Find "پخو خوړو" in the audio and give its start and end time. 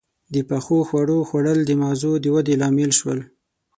0.49-1.19